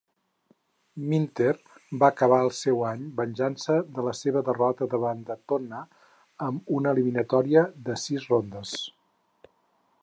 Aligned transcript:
Minter 1.09 1.51
va 2.03 2.09
acabar 2.13 2.39
el 2.45 2.49
seu 2.59 2.81
any 2.91 3.03
venjant-se 3.19 3.75
de 3.99 4.07
la 4.07 4.13
seva 4.21 4.43
derrota 4.49 4.89
davant 4.95 5.23
de 5.29 5.37
Tonna 5.53 5.83
amb 6.49 6.75
una 6.79 6.95
eliminatòria 6.97 7.67
de 7.91 8.01
sis 8.07 8.29
rondes. 8.35 8.75